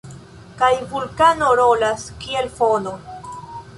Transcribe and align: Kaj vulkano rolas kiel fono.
Kaj 0.61 0.69
vulkano 0.93 1.51
rolas 1.61 2.07
kiel 2.25 2.51
fono. 2.61 2.95